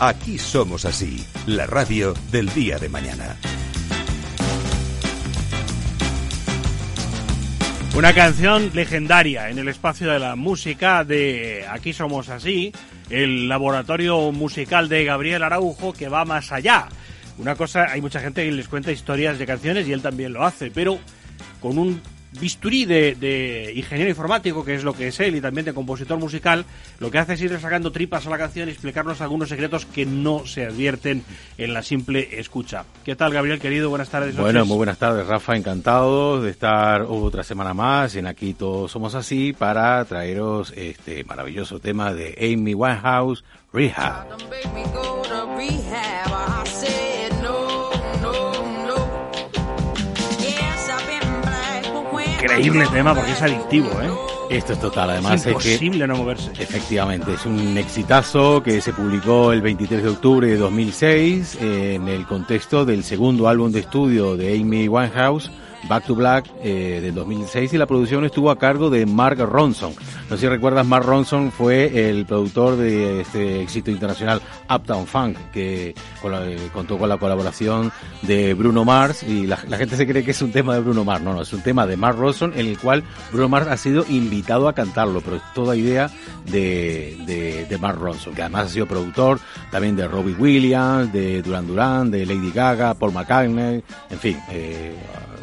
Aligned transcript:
Aquí 0.00 0.38
somos 0.38 0.84
así, 0.84 1.26
la 1.46 1.66
radio 1.66 2.14
del 2.30 2.48
día 2.54 2.78
de 2.78 2.88
mañana. 2.88 3.36
Una 7.96 8.14
canción 8.14 8.70
legendaria 8.74 9.50
en 9.50 9.58
el 9.58 9.66
espacio 9.66 10.08
de 10.08 10.20
la 10.20 10.36
música 10.36 11.02
de 11.02 11.66
Aquí 11.68 11.92
Somos 11.92 12.28
Así, 12.28 12.72
el 13.10 13.48
laboratorio 13.48 14.30
musical 14.30 14.88
de 14.88 15.04
Gabriel 15.04 15.42
Araujo 15.42 15.92
que 15.92 16.08
va 16.08 16.24
más 16.24 16.52
allá. 16.52 16.88
Una 17.36 17.56
cosa, 17.56 17.86
hay 17.90 18.00
mucha 18.00 18.20
gente 18.20 18.44
que 18.44 18.52
les 18.52 18.68
cuenta 18.68 18.92
historias 18.92 19.36
de 19.36 19.46
canciones 19.46 19.88
y 19.88 19.92
él 19.92 20.00
también 20.00 20.32
lo 20.32 20.44
hace, 20.44 20.70
pero 20.70 21.00
con 21.60 21.76
un 21.76 22.00
bisturí 22.40 22.84
de, 22.84 23.14
de, 23.14 23.72
ingeniero 23.74 24.10
informático, 24.10 24.64
que 24.64 24.74
es 24.74 24.84
lo 24.84 24.92
que 24.92 25.08
es 25.08 25.20
él, 25.20 25.36
y 25.36 25.40
también 25.40 25.64
de 25.64 25.72
compositor 25.72 26.18
musical, 26.18 26.64
lo 26.98 27.10
que 27.10 27.18
hace 27.18 27.34
es 27.34 27.42
ir 27.42 27.58
sacando 27.58 27.92
tripas 27.92 28.26
a 28.26 28.30
la 28.30 28.38
canción 28.38 28.68
y 28.68 28.72
explicarnos 28.72 29.20
algunos 29.20 29.48
secretos 29.48 29.86
que 29.86 30.06
no 30.06 30.46
se 30.46 30.66
advierten 30.66 31.24
en 31.56 31.74
la 31.74 31.82
simple 31.82 32.38
escucha. 32.38 32.84
¿Qué 33.04 33.16
tal, 33.16 33.32
Gabriel, 33.32 33.60
querido? 33.60 33.90
Buenas 33.90 34.10
tardes. 34.10 34.36
Bueno, 34.36 34.64
muy 34.66 34.76
buenas 34.76 34.98
tardes, 34.98 35.26
Rafa. 35.26 35.56
Encantado 35.56 36.42
de 36.42 36.50
estar 36.50 37.02
otra 37.02 37.42
semana 37.42 37.74
más 37.74 38.14
en 38.16 38.26
Aquí 38.26 38.54
Todos 38.54 38.92
Somos 38.92 39.14
Así 39.14 39.52
para 39.52 40.04
traeros 40.04 40.72
este 40.76 41.24
maravilloso 41.24 41.80
tema 41.80 42.12
de 42.12 42.36
Amy 42.40 42.74
Winehouse, 42.74 43.44
Rehab. 43.72 44.26
Increíble 52.42 52.86
tema 52.92 53.14
porque 53.14 53.32
es 53.32 53.42
adictivo, 53.42 53.90
¿eh? 54.02 54.10
Esto 54.50 54.72
es 54.72 54.80
total, 54.80 55.10
además 55.10 55.44
es 55.44 55.46
imposible 55.48 56.06
no 56.06 56.16
moverse. 56.16 56.50
Efectivamente, 56.58 57.34
es 57.34 57.44
un 57.44 57.76
exitazo 57.76 58.62
que 58.62 58.80
se 58.80 58.92
publicó 58.92 59.52
el 59.52 59.60
23 59.60 60.02
de 60.02 60.08
octubre 60.08 60.46
de 60.46 60.56
2006 60.56 61.58
en 61.60 62.08
el 62.08 62.26
contexto 62.26 62.84
del 62.84 63.04
segundo 63.04 63.48
álbum 63.48 63.70
de 63.70 63.80
estudio 63.80 64.36
de 64.36 64.58
Amy 64.58 64.88
Winehouse, 64.88 65.50
Back 65.88 66.06
to 66.06 66.14
Black 66.14 66.46
eh, 66.62 67.00
del 67.02 67.14
2006 67.14 67.72
y 67.72 67.78
la 67.78 67.86
producción 67.86 68.24
estuvo 68.24 68.50
a 68.50 68.58
cargo 68.58 68.90
de 68.90 69.06
Mark 69.06 69.38
Ronson. 69.38 69.94
No 70.28 70.36
sé 70.36 70.42
si 70.42 70.48
recuerdas, 70.48 70.86
Mark 70.86 71.06
Ronson 71.06 71.52
fue 71.52 72.10
el 72.10 72.26
productor 72.26 72.76
de 72.76 73.20
este 73.20 73.62
éxito 73.62 73.90
internacional 73.90 74.42
Uptown 74.68 75.06
Funk, 75.06 75.36
que 75.52 75.94
contó 76.72 76.98
con 76.98 77.08
la 77.08 77.16
colaboración 77.16 77.92
de 78.22 78.54
Bruno 78.54 78.84
Mars 78.84 79.22
y 79.22 79.46
la, 79.46 79.56
gente 79.56 79.96
se 79.96 80.06
cree 80.06 80.24
que 80.24 80.32
es 80.32 80.42
un 80.42 80.52
tema 80.52 80.74
de 80.74 80.80
Bruno 80.80 81.04
Mars. 81.04 81.22
No, 81.22 81.32
no, 81.32 81.42
es 81.42 81.52
un 81.52 81.62
tema 81.62 81.86
de 81.86 81.96
Mark 81.96 82.18
Ronson 82.18 82.52
en 82.54 82.66
el 82.66 82.78
cual 82.78 83.04
Bruno 83.30 83.48
Mars 83.48 83.68
ha 83.68 83.76
sido 83.76 84.04
invitado 84.08 84.68
a 84.68 84.74
cantarlo, 84.74 85.20
pero 85.20 85.36
es 85.36 85.42
toda 85.54 85.76
idea 85.76 86.10
de, 86.46 87.16
de, 87.26 87.66
de 87.66 87.78
Mark 87.78 87.98
Ronson, 87.98 88.34
que 88.34 88.42
además 88.42 88.66
ha 88.66 88.68
sido 88.68 88.86
productor 88.86 89.40
también 89.70 89.96
de 89.96 90.08
Robbie 90.08 90.34
Williams, 90.34 91.12
de 91.12 91.42
Duran 91.42 91.66
Duran, 91.66 92.10
de 92.10 92.26
Lady 92.26 92.50
Gaga, 92.50 92.94
Paul 92.94 93.12
McCartney, 93.12 93.82
en 94.10 94.18
fin, 94.18 94.38
eh, 94.50 94.94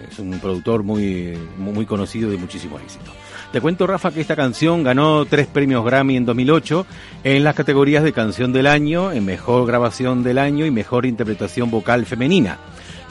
es 0.09 0.19
un 0.19 0.34
productor 0.39 0.83
muy, 0.83 1.37
muy 1.57 1.85
conocido 1.85 2.29
de 2.29 2.37
muchísimo 2.37 2.79
éxito. 2.79 3.11
Te 3.51 3.61
cuento, 3.61 3.87
Rafa, 3.87 4.11
que 4.11 4.21
esta 4.21 4.35
canción 4.35 4.83
ganó 4.83 5.25
tres 5.25 5.47
premios 5.47 5.85
Grammy 5.85 6.17
en 6.17 6.25
2008 6.25 6.85
en 7.23 7.43
las 7.43 7.55
categorías 7.55 8.03
de 8.03 8.11
Canción 8.11 8.51
del 8.51 8.67
Año, 8.67 9.11
en 9.11 9.23
Mejor 9.23 9.65
Grabación 9.65 10.23
del 10.23 10.39
Año 10.39 10.65
y 10.65 10.71
Mejor 10.71 11.05
Interpretación 11.05 11.71
Vocal 11.71 12.05
Femenina. 12.05 12.59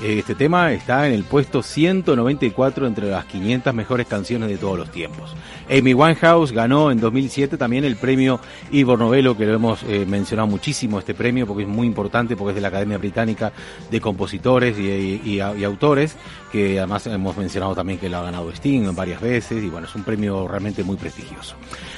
Este 0.03 0.34
tema 0.34 0.72
está 0.72 1.06
en 1.06 1.15
el 1.15 1.25
puesto 1.25 1.62
194 1.62 2.87
entre 2.87 3.10
las 3.10 3.25
500 3.27 3.72
mejores 3.72 4.06
canciones 4.06 4.49
de 4.49 4.56
todos 4.56 4.77
los 4.77 4.91
tiempos. 4.91 5.34
Amy 5.71 5.94
Winehouse 5.94 6.53
ganó 6.53 6.91
en 6.91 7.00
2007 7.00 7.56
también 7.56 7.84
el 7.84 7.97
premio 7.97 8.41
Ivor 8.71 8.99
Novello, 8.99 9.37
que 9.37 9.47
lo 9.47 9.54
hemos 9.54 9.83
eh, 9.84 10.04
mencionado 10.06 10.49
muchísimo 10.49 10.99
este 10.99 11.15
premio 11.15 11.47
porque 11.47 11.62
es 11.62 11.69
muy 11.69 11.87
importante, 11.87 12.37
porque 12.37 12.50
es 12.50 12.54
de 12.56 12.60
la 12.60 12.69
Academia 12.69 12.99
Británica 12.99 13.53
de 13.91 14.00
Compositores 14.00 14.77
y, 14.78 15.41
autores, 15.41 16.16
que 16.53 16.78
además 16.78 17.06
hemos 17.06 17.37
mencionado 17.37 17.75
también 17.75 17.99
que 17.99 18.09
lo 18.09 18.19
ha 18.19 18.22
ganado 18.22 18.50
Sting 18.50 18.94
varias 18.94 19.21
veces 19.21 19.62
y 19.62 19.69
bueno, 19.69 19.87
es 19.87 19.94
un 19.94 20.03
premio 20.03 20.47
realmente 20.49 20.83
muy 20.83 20.97
prestigioso. 20.97 21.54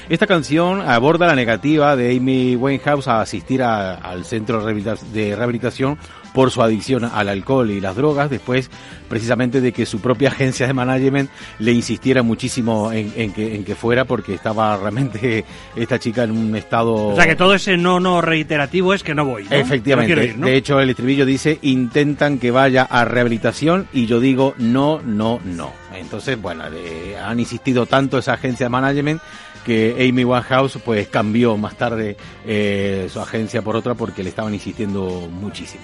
Esta 0.07 0.27
canción 0.27 0.81
aborda 0.81 1.27
la 1.27 1.35
negativa 1.35 1.95
de 1.95 2.15
Amy 2.15 2.55
Winehouse 2.55 3.07
a 3.07 3.21
asistir 3.21 3.63
al 3.63 4.23
centro 4.23 4.63
de 4.63 5.35
rehabilitación 5.35 5.97
por 6.33 6.51
su 6.51 6.61
adicción 6.61 7.03
al 7.03 7.29
alcohol 7.29 7.71
y 7.71 7.81
las 7.87 7.95
drogas, 7.95 8.29
después 8.29 8.69
precisamente 9.09 9.61
de 9.61 9.71
que 9.71 9.85
su 9.85 9.99
propia 9.99 10.29
agencia 10.29 10.67
de 10.67 10.73
management 10.73 11.29
le 11.59 11.71
insistiera 11.71 12.21
muchísimo 12.21 12.91
en, 12.91 13.31
que, 13.33 13.55
en 13.55 13.63
que 13.63 13.75
fuera 13.75 14.05
porque 14.05 14.33
estaba 14.33 14.77
realmente 14.77 15.45
esta 15.75 15.99
chica 15.99 16.23
en 16.23 16.31
un 16.31 16.55
estado... 16.55 16.93
O 16.93 17.15
sea 17.15 17.25
que 17.25 17.35
todo 17.35 17.53
ese 17.55 17.77
no, 17.77 17.99
no 17.99 18.21
reiterativo 18.21 18.93
es 18.93 19.03
que 19.03 19.15
no 19.15 19.25
voy. 19.25 19.47
Efectivamente. 19.49 20.33
De 20.37 20.55
hecho, 20.55 20.79
el 20.79 20.89
estribillo 20.89 21.25
dice, 21.25 21.59
intentan 21.61 22.39
que 22.39 22.51
vaya 22.51 22.83
a 22.83 23.05
rehabilitación 23.05 23.87
y 23.93 24.05
yo 24.05 24.19
digo, 24.19 24.53
no, 24.57 25.01
no, 25.03 25.39
no. 25.43 25.71
Entonces, 25.95 26.39
bueno, 26.39 26.63
han 27.23 27.39
insistido 27.39 27.85
tanto 27.85 28.17
esa 28.17 28.33
agencia 28.33 28.65
de 28.65 28.69
management 28.69 29.21
que 29.65 30.07
Amy 30.09 30.23
Winehouse 30.23 30.79
pues 30.83 31.09
cambió 31.09 31.57
más 31.57 31.75
tarde 31.75 32.15
eh, 32.45 33.09
su 33.11 33.19
agencia 33.19 33.61
por 33.61 33.75
otra 33.75 33.95
porque 33.95 34.23
le 34.23 34.29
estaban 34.29 34.53
insistiendo 34.53 35.27
muchísimo. 35.29 35.83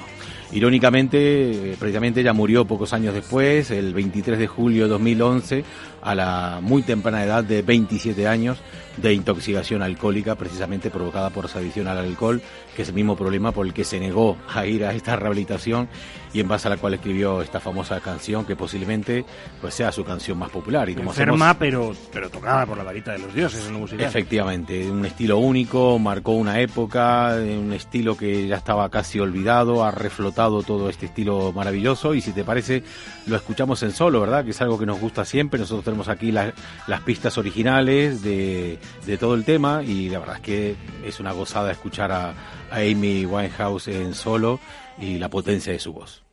Irónicamente, 0.53 1.75
precisamente 1.79 2.21
ella 2.21 2.31
murió 2.31 2.65
pocos 2.65 2.93
años 2.93 3.15
después, 3.15 3.71
el 3.71 3.91
23 3.91 4.37
de 4.37 4.45
julio 4.45 4.83
de 4.83 4.89
2011, 4.89 5.65
a 6.03 6.13
la 6.13 6.59
muy 6.61 6.83
temprana 6.83 7.23
edad 7.23 7.43
de 7.43 7.63
27 7.63 8.27
años, 8.27 8.59
de 8.97 9.13
intoxicación 9.13 9.81
alcohólica, 9.81 10.35
precisamente 10.35 10.89
provocada 10.89 11.29
por 11.29 11.47
su 11.47 11.57
adicción 11.57 11.87
al 11.87 11.97
alcohol, 11.97 12.41
que 12.75 12.83
es 12.83 12.89
el 12.89 12.95
mismo 12.95 13.15
problema 13.15 13.51
por 13.51 13.65
el 13.65 13.73
que 13.73 13.83
se 13.83 13.99
negó 13.99 14.37
a 14.53 14.65
ir 14.65 14.85
a 14.85 14.93
esta 14.93 15.15
rehabilitación 15.15 15.87
y 16.33 16.39
en 16.39 16.47
base 16.47 16.67
a 16.67 16.71
la 16.71 16.77
cual 16.77 16.95
escribió 16.95 17.41
esta 17.41 17.59
famosa 17.59 17.99
canción, 17.99 18.45
que 18.45 18.55
posiblemente 18.55 19.23
pues 19.61 19.75
sea 19.75 19.91
su 19.91 20.03
canción 20.03 20.37
más 20.37 20.49
popular. 20.49 20.89
Y 20.89 20.95
como 20.95 21.11
Enferma, 21.11 21.57
pero, 21.57 21.93
pero 22.11 22.29
tocada 22.29 22.65
por 22.65 22.77
la 22.77 22.83
varita 22.83 23.11
de 23.11 23.19
los 23.19 23.33
dioses 23.33 23.67
en 23.67 23.73
la 23.73 23.79
música. 23.79 24.03
Efectivamente, 24.03 24.89
un 24.89 25.05
estilo 25.05 25.37
único, 25.37 25.99
marcó 25.99 26.31
una 26.31 26.59
época, 26.59 27.35
un 27.37 27.71
estilo 27.73 28.17
que 28.17 28.47
ya 28.47 28.57
estaba 28.57 28.89
casi 28.89 29.19
olvidado, 29.19 29.83
ha 29.83 29.91
reflotado 29.91 30.63
todo 30.63 30.89
este 30.89 31.05
estilo 31.05 31.51
maravilloso 31.53 32.15
y 32.15 32.21
si 32.21 32.31
te 32.31 32.43
parece 32.43 32.83
lo 33.27 33.35
escuchamos 33.35 33.83
en 33.83 33.91
solo, 33.91 34.21
¿verdad? 34.21 34.43
Que 34.43 34.51
es 34.51 34.61
algo 34.61 34.79
que 34.79 34.85
nos 34.85 34.99
gusta 34.99 35.25
siempre. 35.25 35.59
Nosotros 35.59 35.85
tenemos 35.85 36.09
aquí 36.09 36.31
las 36.31 37.01
pistas 37.05 37.37
originales 37.37 38.23
de, 38.23 38.79
de, 39.05 39.17
todo 39.17 39.35
el 39.35 39.45
tema 39.45 39.83
y 39.83 40.09
la 40.09 40.19
verdad 40.19 40.35
es 40.37 40.41
que 40.41 40.75
es 41.03 41.19
una 41.19 41.31
gozada 41.31 41.71
escuchar 41.71 42.11
a, 42.11 42.29
a 42.71 42.77
Amy 42.77 43.25
Winehouse 43.25 43.87
en 43.89 44.13
solo 44.13 44.59
y 44.97 45.17
la 45.17 45.29
potencia 45.29 45.73
de 45.73 45.79
su 45.79 45.93
voz. 45.93 46.23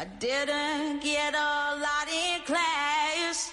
I 0.00 0.04
didn't 0.04 1.02
get 1.02 1.34
a 1.34 1.74
lot 1.74 2.08
in 2.08 2.40
class, 2.46 3.52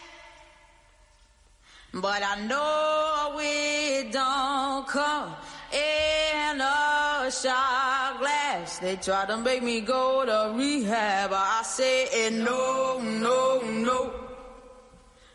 but 1.92 2.22
I 2.22 2.46
know 2.46 3.40
it 3.42 4.12
don't 4.12 4.88
come 4.88 5.34
in 5.74 6.62
a 6.62 7.32
shot 7.32 8.20
glass. 8.20 8.78
They 8.78 8.98
try 8.98 9.26
to 9.26 9.38
make 9.38 9.64
me 9.64 9.82
go 9.82 10.24
to 10.24 10.54
rehab. 10.56 11.32
I 11.34 11.64
say 11.64 12.30
no, 12.32 13.00
no, 13.02 13.62
no. 13.62 14.15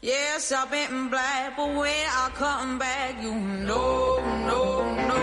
Yes, 0.02 0.50
I've 0.50 0.70
been 0.70 1.10
black, 1.10 1.58
but 1.58 1.74
when 1.74 1.92
I 1.92 2.30
come 2.34 2.78
back, 2.78 3.22
you 3.22 3.34
know, 3.34 4.16
no, 4.46 4.96
no. 5.06 5.14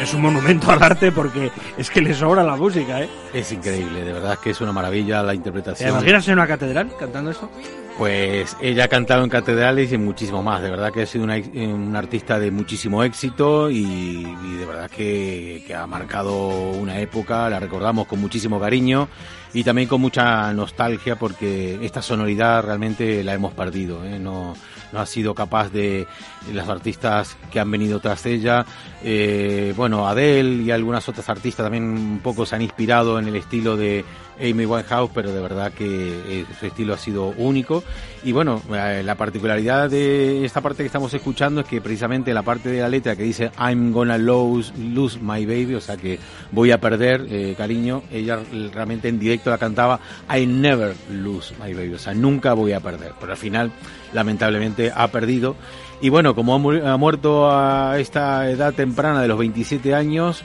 Es 0.00 0.14
un 0.14 0.22
monumento 0.22 0.70
al 0.70 0.82
arte 0.82 1.12
porque 1.12 1.50
es 1.76 1.90
que 1.90 2.00
le 2.00 2.14
sobra 2.14 2.42
la 2.42 2.56
música, 2.56 3.02
¿eh? 3.02 3.10
Es 3.34 3.52
increíble, 3.52 4.04
de 4.04 4.12
verdad 4.12 4.38
que 4.38 4.50
es 4.50 4.60
una 4.62 4.72
maravilla 4.72 5.22
la 5.22 5.34
interpretación. 5.34 5.90
¿Te 5.90 5.92
imaginas 5.94 6.28
en 6.28 6.34
una 6.34 6.46
catedral 6.46 6.90
cantando 6.98 7.30
esto? 7.30 7.50
Pues 7.98 8.56
ella 8.60 8.84
ha 8.84 8.88
cantado 8.88 9.24
en 9.24 9.28
catedrales 9.28 9.92
y 9.92 9.96
en 9.96 10.04
muchísimo 10.06 10.42
más. 10.42 10.62
De 10.62 10.70
verdad 10.70 10.92
que 10.92 11.02
ha 11.02 11.06
sido 11.06 11.24
una, 11.24 11.36
un 11.36 11.94
artista 11.94 12.38
de 12.38 12.50
muchísimo 12.50 13.02
éxito 13.02 13.70
y, 13.70 14.22
de 14.24 14.66
verdad 14.66 14.90
que, 14.90 15.62
que, 15.66 15.74
ha 15.74 15.86
marcado 15.86 16.70
una 16.70 17.00
época. 17.00 17.50
La 17.50 17.58
recordamos 17.58 18.06
con 18.06 18.20
muchísimo 18.20 18.60
cariño 18.60 19.08
y 19.52 19.64
también 19.64 19.88
con 19.88 20.00
mucha 20.00 20.52
nostalgia 20.52 21.16
porque 21.16 21.78
esta 21.82 22.02
sonoridad 22.02 22.64
realmente 22.64 23.22
la 23.24 23.34
hemos 23.34 23.54
perdido. 23.54 24.04
¿eh? 24.04 24.18
No, 24.18 24.54
no 24.92 25.00
ha 25.00 25.06
sido 25.06 25.34
capaz 25.34 25.70
de 25.70 26.06
las 26.52 26.68
artistas 26.68 27.36
que 27.50 27.60
han 27.60 27.70
venido 27.70 28.00
tras 28.00 28.26
ella. 28.26 28.64
Eh, 29.02 29.72
bueno, 29.76 30.06
Adele 30.06 30.62
y 30.62 30.70
algunas 30.70 31.08
otras 31.08 31.28
artistas 31.28 31.64
también 31.64 31.84
un 31.84 32.20
poco 32.22 32.46
se 32.46 32.56
han 32.56 32.62
inspirado 32.62 33.18
en 33.18 33.28
el 33.28 33.36
estilo 33.36 33.76
de 33.76 34.04
Amy 34.38 34.66
Winehouse, 34.66 35.10
pero 35.14 35.32
de 35.32 35.40
verdad 35.40 35.72
que 35.72 36.44
su 36.58 36.66
estilo 36.66 36.94
ha 36.94 36.98
sido 36.98 37.28
único. 37.36 37.82
Y 38.24 38.32
bueno, 38.32 38.60
eh, 38.74 39.02
la 39.04 39.14
particularidad 39.14 39.88
de 39.88 40.44
esta 40.44 40.60
parte 40.60 40.82
que 40.82 40.86
estamos 40.86 41.12
escuchando 41.14 41.60
es 41.60 41.66
que 41.66 41.80
precisamente 41.80 42.34
la 42.34 42.42
parte 42.42 42.68
de 42.68 42.80
la 42.80 42.88
letra 42.88 43.16
que 43.16 43.22
dice 43.22 43.50
I'm 43.58 43.92
gonna 43.92 44.18
lose, 44.18 44.72
lose 44.76 45.18
my 45.20 45.46
baby, 45.46 45.74
o 45.74 45.80
sea 45.80 45.96
que 45.96 46.18
voy 46.52 46.70
a 46.70 46.80
perder, 46.80 47.26
eh, 47.30 47.54
cariño, 47.56 48.02
ella 48.10 48.40
realmente 48.72 49.08
en 49.08 49.18
directo 49.18 49.35
la 49.44 49.58
cantaba 49.58 50.00
I 50.34 50.46
never 50.46 50.94
lose 51.10 51.54
my 51.62 51.72
baby, 51.72 51.94
o 51.94 51.98
sea, 51.98 52.14
nunca 52.14 52.54
voy 52.54 52.72
a 52.72 52.80
perder. 52.80 53.12
Pero 53.18 53.32
al 53.32 53.38
final, 53.38 53.72
lamentablemente, 54.12 54.92
ha 54.94 55.08
perdido. 55.08 55.56
Y 56.00 56.08
bueno, 56.08 56.34
como 56.34 56.54
ha 56.54 56.96
muerto 56.96 57.50
a 57.50 57.98
esta 57.98 58.50
edad 58.50 58.74
temprana 58.74 59.22
de 59.22 59.28
los 59.28 59.38
27 59.38 59.94
años, 59.94 60.44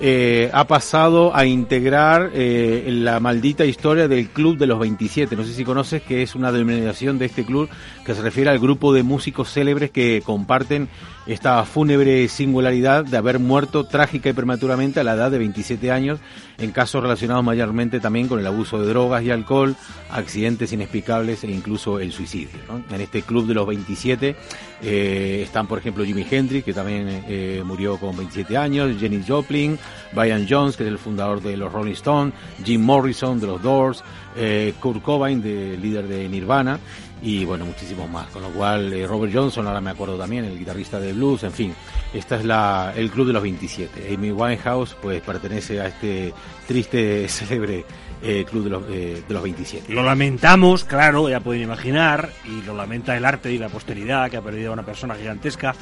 eh, 0.00 0.50
ha 0.52 0.66
pasado 0.66 1.36
a 1.36 1.44
integrar 1.44 2.30
eh, 2.34 2.88
la 2.88 3.20
maldita 3.20 3.64
historia 3.64 4.08
del 4.08 4.30
Club 4.30 4.56
de 4.56 4.66
los 4.66 4.78
27. 4.78 5.36
No 5.36 5.44
sé 5.44 5.52
si 5.52 5.64
conoces 5.64 6.02
que 6.02 6.22
es 6.22 6.34
una 6.34 6.50
denominación 6.50 7.18
de 7.18 7.26
este 7.26 7.44
club 7.44 7.68
que 8.04 8.14
se 8.14 8.22
refiere 8.22 8.50
al 8.50 8.58
grupo 8.58 8.92
de 8.92 9.02
músicos 9.02 9.52
célebres 9.52 9.90
que 9.90 10.22
comparten 10.24 10.88
esta 11.26 11.64
fúnebre 11.64 12.28
singularidad 12.28 13.04
de 13.04 13.16
haber 13.16 13.38
muerto 13.38 13.84
trágica 13.84 14.30
y 14.30 14.32
prematuramente 14.32 15.00
a 15.00 15.04
la 15.04 15.14
edad 15.14 15.30
de 15.30 15.38
27 15.38 15.90
años 15.90 16.20
en 16.58 16.70
casos 16.70 17.02
relacionados 17.02 17.44
mayormente 17.44 18.00
también 18.00 18.28
con 18.28 18.38
el 18.38 18.46
abuso 18.46 18.80
de 18.80 18.88
drogas 18.88 19.22
y 19.22 19.30
alcohol, 19.30 19.76
accidentes 20.10 20.72
inexplicables 20.72 21.44
e 21.44 21.50
incluso 21.50 21.98
el 21.98 22.12
suicidio. 22.12 22.60
En 22.90 23.00
este 23.00 23.22
club 23.22 23.46
de 23.46 23.54
los 23.54 23.66
27 23.66 24.36
eh, 24.82 25.42
están, 25.44 25.66
por 25.66 25.78
ejemplo, 25.78 26.04
Jimi 26.04 26.26
Hendrix, 26.28 26.64
que 26.64 26.72
también 26.72 27.24
eh, 27.28 27.62
murió 27.64 27.98
con 27.98 28.16
27 28.16 28.56
años, 28.56 28.96
Jenny 28.98 29.22
Joplin, 29.26 29.78
Brian 30.12 30.46
Jones, 30.48 30.76
que 30.76 30.84
es 30.84 30.88
el 30.88 30.98
fundador 30.98 31.40
de 31.40 31.56
los 31.56 31.72
Rolling 31.72 31.92
Stones, 31.92 32.34
Jim 32.64 32.82
Morrison 32.82 33.40
de 33.40 33.46
los 33.46 33.62
Doors, 33.62 34.04
eh, 34.36 34.74
Kurt 34.80 35.02
Cobain, 35.02 35.42
de, 35.42 35.76
líder 35.76 36.06
de 36.08 36.28
Nirvana, 36.28 36.78
y 37.22 37.44
bueno, 37.44 37.64
muchísimos 37.64 38.10
más. 38.10 38.28
Con 38.30 38.42
lo 38.42 38.50
cual, 38.50 38.92
eh, 38.92 39.06
Robert 39.06 39.32
Johnson, 39.32 39.66
ahora 39.66 39.80
me 39.80 39.90
acuerdo 39.90 40.18
también, 40.18 40.44
el 40.44 40.58
guitarrista 40.58 40.98
de 40.98 41.12
blues, 41.12 41.44
en 41.44 41.52
fin, 41.52 41.74
esta 42.12 42.36
es 42.36 42.44
la, 42.44 42.92
el 42.96 43.10
club 43.10 43.28
de 43.28 43.32
los 43.32 43.42
27. 43.42 44.14
Amy 44.14 44.32
Winehouse, 44.32 44.96
pues 45.00 45.22
pertenece 45.22 45.80
a 45.80 45.86
este 45.86 46.34
triste, 46.66 47.28
célebre 47.28 47.84
eh, 48.22 48.44
club 48.48 48.64
de 48.64 48.70
los, 48.70 48.82
eh, 48.90 49.22
de 49.26 49.34
los 49.34 49.42
27. 49.42 49.92
Lo 49.92 50.02
lamentamos, 50.02 50.84
claro, 50.84 51.28
ya 51.28 51.40
pueden 51.40 51.62
imaginar, 51.62 52.30
y 52.44 52.62
lo 52.62 52.74
lamenta 52.74 53.16
el 53.16 53.24
arte 53.24 53.52
y 53.52 53.58
la 53.58 53.68
posteridad 53.68 54.28
que 54.30 54.36
ha 54.36 54.42
perdido 54.42 54.70
a 54.70 54.74
una 54.74 54.84
persona 54.84 55.14
gigantesca, 55.14 55.74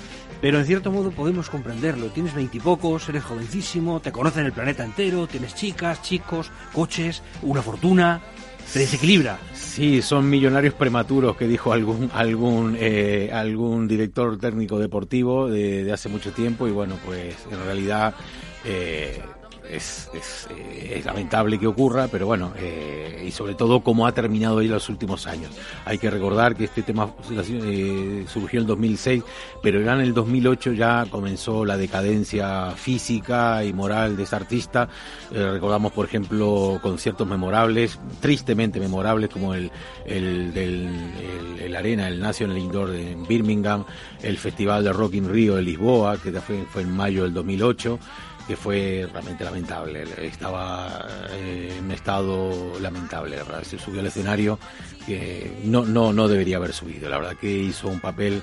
pero 0.43 0.59
en 0.59 0.67
cierto 0.67 0.93
modo 0.93 1.11
podemos 1.11 1.49
comprenderlo. 1.49 2.07
Tienes 2.09 2.35
veintipocos, 2.35 3.09
eres 3.09 3.25
jovencísimo, 3.25 4.01
te 4.01 4.13
conocen 4.13 4.45
el 4.45 4.53
planeta 4.53 4.85
entero, 4.85 5.27
tienes 5.27 5.55
chicas, 5.55 6.03
chicos, 6.03 6.51
coches, 6.73 7.23
una 7.43 7.63
fortuna, 7.63 8.21
se 8.67 8.81
desequilibra. 8.81 9.39
Sí, 9.81 10.03
son 10.03 10.29
millonarios 10.29 10.75
prematuros 10.75 11.39
que 11.39 11.49
dijo 11.49 11.73
algún 11.73 12.11
algún 12.13 12.77
eh, 12.79 13.31
algún 13.33 13.89
director 13.89 14.39
técnico 14.39 14.79
deportivo 14.79 15.49
de, 15.49 15.91
hace 15.91 16.11
mucho 16.11 16.33
tiempo 16.33 16.69
y 16.69 16.71
bueno, 16.71 16.97
pues 17.07 17.35
en 17.51 17.65
realidad 17.65 18.13
eh, 18.67 19.23
es, 19.73 20.11
eh, 20.15 20.95
es, 20.97 21.05
lamentable 21.05 21.59
que 21.59 21.67
ocurra, 21.67 22.09
pero 22.09 22.27
bueno, 22.27 22.53
eh, 22.57 23.25
y 23.27 23.31
sobre 23.31 23.55
todo 23.55 23.81
cómo 23.81 24.07
ha 24.07 24.13
terminado 24.13 24.59
ahí 24.59 24.69
los 24.69 24.89
últimos 24.89 25.27
años. 25.27 25.51
Hay 25.85 25.99
que 25.99 26.11
recordar 26.11 26.57
que 26.57 26.65
este 26.65 26.83
tema 26.83 27.11
eh, 27.31 28.25
surgió 28.29 28.59
en 28.59 28.65
el 28.65 28.67
2006, 28.67 29.23
pero 29.63 29.81
ya 29.81 29.95
en 29.95 30.01
el 30.01 30.15
2008 30.15 30.73
ya 30.73 31.07
comenzó 31.11 31.65
la 31.65 31.77
decadencia 31.77 32.73
física 32.73 33.65
y 33.65 33.73
moral 33.73 34.17
de 34.17 34.25
ese 34.25 34.37
artista. 34.37 34.89
recordamos, 35.31 35.93
por 35.93 36.07
ejemplo, 36.07 36.79
conciertos 36.83 37.27
memorables, 37.27 37.99
tristemente 38.21 38.81
memorables, 38.81 39.31
como 39.31 39.55
el, 39.55 39.71
el 40.07 40.53
del 40.53 40.89
el, 41.61 41.77
Arena, 41.77 42.09
el 42.09 42.21
National 42.21 42.59
Indoor 42.59 42.95
en 42.95 43.27
Birmingham, 43.27 43.85
el 44.23 44.37
Festival 44.39 44.85
de 44.85 44.93
Rock 44.93 45.15
in 45.15 45.29
Rio 45.29 45.57
de 45.57 45.63
Lisboa, 45.63 46.19
que 46.19 46.33
fue, 46.41 46.65
fue 46.65 46.83
en 46.83 46.95
mayo 46.95 47.23
del 47.23 47.35
2008 47.35 47.99
que 48.51 48.57
fue 48.57 49.09
realmente 49.13 49.45
lamentable. 49.45 50.03
Estaba 50.27 51.07
eh, 51.35 51.77
en 51.79 51.89
estado 51.93 52.81
lamentable, 52.81 53.37
verdad. 53.37 53.63
Se 53.63 53.79
subió 53.79 54.01
al 54.01 54.09
escenario 54.09 54.59
que 55.07 55.61
no, 55.63 55.85
no, 55.85 56.13
no 56.13 56.27
debería 56.27 56.57
haber 56.57 56.73
subido. 56.73 57.09
La 57.09 57.19
verdad 57.19 57.37
que 57.37 57.49
hizo 57.49 57.87
un 57.87 58.01
papel 58.01 58.43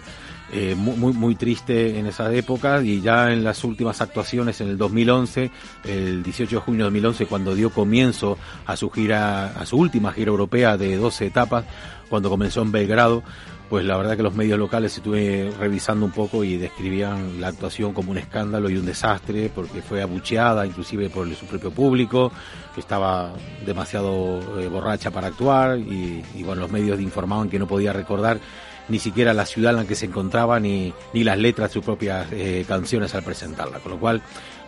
eh, 0.54 0.76
muy, 0.78 1.12
muy, 1.12 1.36
triste 1.36 2.00
en 2.00 2.08
esa 2.08 2.34
época 2.34 2.82
y 2.82 3.02
ya 3.02 3.34
en 3.34 3.44
las 3.44 3.66
últimas 3.66 4.00
actuaciones 4.00 4.62
en 4.62 4.70
el 4.70 4.78
2011, 4.78 5.52
el 5.84 6.24
18 6.24 6.56
de 6.56 6.62
junio 6.62 6.86
de 6.86 6.92
2011, 6.92 7.26
cuando 7.26 7.54
dio 7.54 7.70
comienzo 7.70 8.38
a 8.66 8.78
su 8.78 8.90
gira, 8.90 9.48
a 9.60 9.66
su 9.66 9.76
última 9.76 10.14
gira 10.14 10.32
europea 10.32 10.78
de 10.78 10.96
12 10.96 11.26
etapas, 11.26 11.66
cuando 12.08 12.30
comenzó 12.30 12.62
en 12.62 12.72
Belgrado, 12.72 13.24
pues 13.70 13.86
la 13.86 13.98
verdad 13.98 14.16
que 14.16 14.24
los 14.24 14.34
medios 14.34 14.58
locales 14.58 14.96
estuve 14.96 15.52
revisando 15.60 16.06
un 16.06 16.12
poco 16.12 16.44
y 16.44 16.58
describían 16.58 17.42
la 17.42 17.50
actuación 17.50 17.94
como 17.94 18.12
un 18.12 18.18
escándalo 18.18 18.70
y 18.70 18.78
un 18.78 18.86
desastre 18.86 19.52
porque 19.54 19.82
fue 19.82 20.02
abucheada 20.02 20.66
inclusive 20.66 21.10
por 21.10 21.34
su 21.36 21.46
propio 21.46 21.72
público, 21.72 22.32
que 22.74 22.80
estaba 22.80 23.34
demasiado 23.66 24.60
eh, 24.60 24.68
borracha 24.68 25.12
para 25.12 25.28
actuar 25.28 25.78
y, 25.78 26.24
bueno, 26.44 26.62
los 26.62 26.72
medios 26.72 27.00
informaban 27.02 27.50
que 27.50 27.60
no 27.60 27.68
podía 27.68 27.92
recordar 27.92 28.40
ni 28.88 29.00
siquiera 29.00 29.34
la 29.34 29.46
ciudad 29.46 29.72
en 29.72 29.80
la 29.80 29.86
que 29.86 29.96
se 29.96 30.06
encontraba 30.06 30.62
ni, 30.62 30.94
ni 31.14 31.26
las 31.26 31.38
letras 31.38 31.70
de 31.70 31.74
sus 31.74 31.84
propias 31.84 32.28
eh, 32.32 32.64
canciones 32.66 33.14
al 33.16 33.24
presentarla, 33.24 33.80
con 33.80 33.92
lo 33.92 34.00
cual 34.00 34.22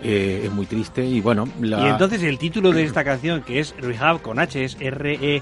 eh, 0.03 0.41
es 0.43 0.51
muy 0.51 0.65
triste 0.65 1.05
y 1.05 1.21
bueno... 1.21 1.47
Y 1.61 1.73
entonces 1.73 2.21
el 2.23 2.37
título 2.37 2.73
de 2.73 2.83
esta 2.83 3.05
canción 3.05 3.43
que 3.43 3.59
es 3.59 3.73
Rehab 3.77 4.21
con 4.21 4.39
H 4.39 4.61
es 4.61 4.77
R-E... 4.79 5.41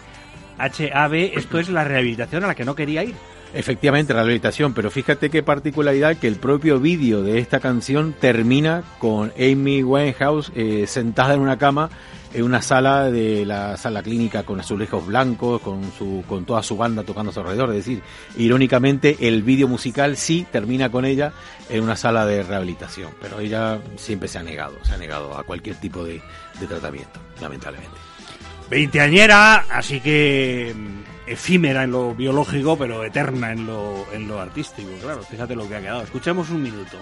H-A-B, 0.59 1.33
esto 1.35 1.59
es 1.59 1.69
la 1.69 1.83
rehabilitación 1.83 2.43
a 2.43 2.47
la 2.47 2.55
que 2.55 2.65
no 2.65 2.73
quería 2.73 3.03
ir. 3.03 3.13
Efectivamente, 3.53 4.13
rehabilitación, 4.13 4.73
pero 4.73 4.91
fíjate 4.91 5.29
qué 5.29 5.41
particularidad 5.41 6.17
que 6.17 6.27
el 6.27 6.35
propio 6.35 6.79
vídeo 6.79 7.23
de 7.23 7.39
esta 7.39 7.59
canción 7.59 8.13
termina 8.19 8.83
con 8.99 9.31
Amy 9.37 9.83
Winehouse 9.83 10.51
eh, 10.55 10.85
sentada 10.87 11.33
en 11.33 11.39
una 11.39 11.57
cama 11.57 11.89
en 12.33 12.43
una 12.43 12.61
sala 12.61 13.09
de 13.09 13.45
la 13.45 13.77
sala 13.77 14.03
clínica 14.03 14.43
con 14.43 14.59
azulejos 14.59 15.05
blancos, 15.07 15.61
con 15.61 15.91
su 15.97 16.23
con 16.27 16.45
toda 16.45 16.61
su 16.61 16.75
banda 16.75 17.03
tocando 17.03 17.31
a 17.31 17.33
su 17.33 17.39
alrededor. 17.39 17.69
Es 17.69 17.77
decir, 17.77 18.01
irónicamente 18.37 19.17
el 19.21 19.43
vídeo 19.43 19.67
musical 19.67 20.17
sí 20.17 20.45
termina 20.51 20.91
con 20.91 21.05
ella 21.05 21.33
en 21.69 21.83
una 21.83 21.95
sala 21.95 22.25
de 22.25 22.43
rehabilitación, 22.43 23.11
pero 23.21 23.39
ella 23.39 23.79
siempre 23.95 24.27
se 24.27 24.39
ha 24.39 24.43
negado, 24.43 24.75
se 24.83 24.93
ha 24.93 24.97
negado 24.97 25.37
a 25.37 25.43
cualquier 25.43 25.77
tipo 25.77 26.03
de, 26.03 26.21
de 26.59 26.67
tratamiento, 26.67 27.19
lamentablemente. 27.41 27.97
Veinteañera, 28.69 29.65
así 29.69 30.01
que 30.01 30.75
efímera 31.27 31.83
en 31.83 31.91
lo 31.91 32.15
biológico, 32.15 32.77
pero 32.77 33.03
eterna 33.03 33.51
en 33.51 33.65
lo, 33.65 34.05
en 34.13 34.27
lo 34.27 34.39
artístico. 34.39 34.89
Claro, 35.01 35.21
fíjate 35.23 35.55
lo 35.55 35.67
que 35.67 35.75
ha 35.75 35.81
quedado. 35.81 36.01
Escuchemos 36.01 36.49
un 36.49 36.63
minuto. 36.63 36.97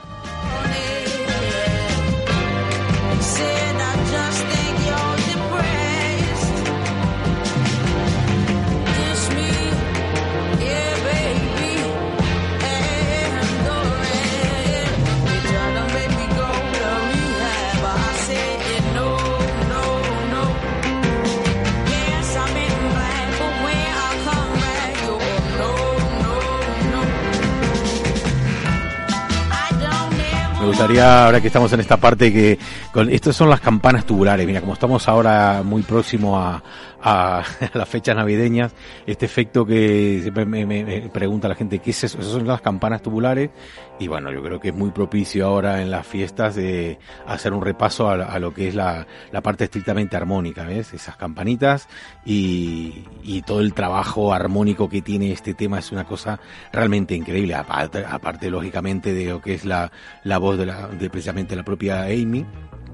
Me 30.65 30.69
gustaría, 30.69 31.25
ahora 31.25 31.41
que 31.41 31.47
estamos 31.47 31.71
en 31.73 31.79
esta 31.79 31.97
parte, 31.97 32.33
que 32.33 32.57
con 32.91 33.07
estas 33.11 33.35
son 33.35 33.51
las 33.51 33.61
campanas 33.61 34.03
tubulares. 34.03 34.47
Mira, 34.47 34.61
como 34.61 34.73
estamos 34.73 35.07
ahora 35.07 35.61
muy 35.63 35.83
próximo 35.83 36.39
a, 36.39 36.63
a, 37.05 37.43
las 37.73 37.87
fechas 37.87 38.15
navideñas, 38.15 38.73
este 39.05 39.25
efecto 39.25 39.65
que 39.65 40.19
siempre 40.23 40.45
me, 40.45 41.09
pregunta 41.09 41.47
la 41.47 41.55
gente, 41.55 41.79
¿qué 41.79 41.91
es 41.91 42.03
eso? 42.03 42.19
Esas 42.19 42.33
son 42.33 42.47
las 42.47 42.61
campanas 42.61 43.03
tubulares 43.03 43.51
y 43.99 44.07
bueno, 44.07 44.31
yo 44.31 44.41
creo 44.43 44.59
que 44.59 44.69
es 44.69 44.75
muy 44.75 44.89
propicio 44.89 45.45
ahora 45.45 45.81
en 45.81 45.91
las 45.91 46.05
fiestas 46.05 46.55
de 46.55 46.97
hacer 47.27 47.53
un 47.53 47.61
repaso 47.61 48.09
a, 48.09 48.39
lo 48.39 48.53
que 48.53 48.67
es 48.67 48.75
la, 48.75 49.05
parte 49.43 49.65
estrictamente 49.65 50.17
armónica, 50.17 50.63
¿ves? 50.63 50.93
Esas 50.93 51.15
campanitas 51.15 51.87
y, 52.25 53.05
todo 53.45 53.59
el 53.61 53.75
trabajo 53.75 54.33
armónico 54.33 54.89
que 54.89 55.03
tiene 55.03 55.31
este 55.31 55.53
tema 55.53 55.77
es 55.77 55.91
una 55.91 56.05
cosa 56.05 56.39
realmente 56.71 57.13
increíble, 57.13 57.53
aparte, 57.53 58.03
aparte 58.03 58.49
lógicamente 58.49 59.13
de 59.13 59.25
lo 59.25 59.41
que 59.41 59.53
es 59.53 59.65
la, 59.65 59.91
la 60.23 60.39
voz 60.39 60.54
de, 60.57 60.65
la, 60.65 60.87
de 60.87 61.09
precisamente 61.09 61.55
la 61.55 61.63
propia 61.63 62.03
Amy, 62.03 62.45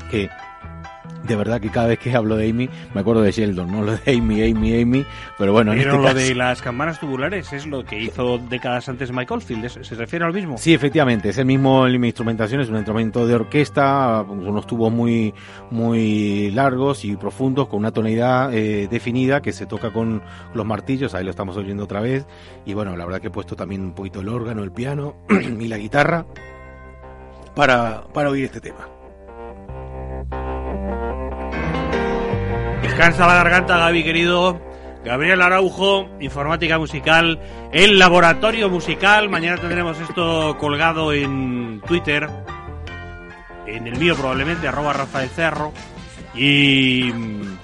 que 0.09 0.29
de 1.23 1.35
verdad 1.35 1.61
que 1.61 1.69
cada 1.69 1.87
vez 1.87 1.99
que 1.99 2.15
hablo 2.15 2.35
de 2.35 2.49
Amy 2.49 2.69
me 2.93 3.01
acuerdo 3.01 3.21
de 3.21 3.31
Sheldon, 3.31 3.71
no 3.71 3.81
lo 3.83 3.97
de 3.97 4.17
Amy, 4.17 4.43
Amy, 4.43 4.81
Amy, 4.81 5.05
pero 5.37 5.53
bueno. 5.53 5.71
Pero 5.71 5.95
este 5.95 6.07
lo 6.07 6.13
de 6.13 6.35
las 6.35 6.61
campanas 6.61 6.99
tubulares 6.99 7.53
es 7.53 7.65
lo 7.65 7.83
que 7.83 7.99
hizo 7.99 8.37
décadas 8.37 8.89
antes 8.89 9.11
Michael 9.11 9.41
Field, 9.41 9.83
¿se 9.83 9.95
refiere 9.95 10.25
al 10.25 10.33
mismo? 10.33 10.57
Sí, 10.57 10.73
efectivamente, 10.73 11.29
es 11.29 11.37
el 11.37 11.45
mismo 11.45 11.85
mi 11.85 12.07
instrumentación, 12.07 12.61
es 12.61 12.69
un 12.69 12.75
instrumento 12.75 13.27
de 13.27 13.35
orquesta, 13.35 14.21
unos 14.27 14.65
tubos 14.65 14.91
muy, 14.91 15.33
muy 15.69 16.51
largos 16.51 17.05
y 17.05 17.15
profundos, 17.15 17.67
con 17.67 17.79
una 17.79 17.91
tonalidad 17.91 18.53
eh, 18.53 18.87
definida 18.89 19.41
que 19.41 19.51
se 19.51 19.65
toca 19.65 19.91
con 19.91 20.21
los 20.53 20.65
martillos, 20.65 21.13
ahí 21.13 21.23
lo 21.23 21.31
estamos 21.31 21.57
oyendo 21.57 21.83
otra 21.83 22.01
vez, 22.01 22.25
y 22.65 22.73
bueno, 22.73 22.95
la 22.95 23.05
verdad 23.05 23.21
que 23.21 23.27
he 23.27 23.31
puesto 23.31 23.55
también 23.55 23.81
un 23.81 23.93
poquito 23.93 24.21
el 24.21 24.29
órgano, 24.29 24.63
el 24.63 24.71
piano 24.71 25.15
y 25.59 25.67
la 25.67 25.77
guitarra 25.77 26.25
para, 27.55 28.03
para 28.13 28.29
oír 28.29 28.45
este 28.45 28.61
tema. 28.61 28.87
Descansa 32.81 33.27
la 33.27 33.35
garganta, 33.35 33.77
Gaby, 33.77 34.03
querido. 34.03 34.71
Gabriel 35.03 35.41
Araujo, 35.41 36.07
informática 36.19 36.77
musical, 36.77 37.39
el 37.71 37.97
laboratorio 37.97 38.69
musical. 38.69 39.29
Mañana 39.29 39.57
tendremos 39.57 39.99
esto 39.99 40.57
colgado 40.59 41.11
en 41.11 41.81
Twitter, 41.87 42.29
en 43.65 43.87
el 43.87 43.97
mío 43.97 44.15
probablemente, 44.15 44.67
arroba 44.67 44.93
Rafael 44.93 45.29
Cerro. 45.29 45.73
Y 46.35 47.11
mm, 47.11 47.57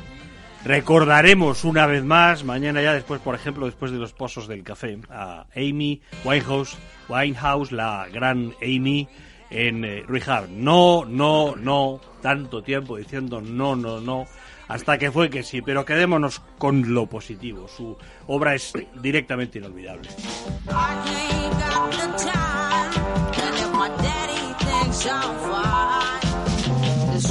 recordaremos 0.66 1.64
una 1.64 1.86
vez 1.86 2.04
más, 2.04 2.44
mañana 2.44 2.82
ya 2.82 2.94
después, 2.94 3.22
por 3.22 3.36
ejemplo, 3.36 3.68
después 3.68 3.92
de 3.92 4.00
los 4.00 4.14
pozos 4.14 4.48
del 4.48 4.64
café, 4.64 4.98
a 5.12 5.46
Amy 5.56 6.02
Winehouse, 6.26 6.76
Winehouse 7.08 7.72
la 7.72 8.08
gran 8.12 8.54
Amy, 8.64 9.08
en 9.50 9.86
eh. 9.86 10.04
No, 10.50 11.06
no, 11.06 11.56
no, 11.56 12.00
tanto 12.22 12.62
tiempo 12.62 12.98
diciendo 12.98 13.42
no, 13.42 13.76
no, 13.76 14.02
no 14.02 14.26
hasta 14.68 14.98
que 14.98 15.12
fue 15.12 15.30
que 15.30 15.44
sí, 15.44 15.62
pero 15.62 15.86
quedémonos 15.86 16.42
con 16.58 16.94
lo 16.94 17.06
positivo. 17.08 17.68
Su 17.68 17.98
obra 18.28 18.56
es 18.56 18.74
directamente 19.02 19.60
inolvidable. 19.60 20.10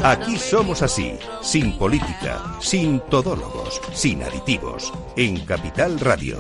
Aquí 0.03 0.37
somos 0.37 0.83
así, 0.83 1.19
sin 1.43 1.77
política, 1.79 2.43
sin 2.61 3.01
todólogos, 3.01 3.81
sin 3.93 4.23
aditivos, 4.23 4.93
en 5.17 5.45
Capital 5.45 5.99
Radio. 6.01 6.39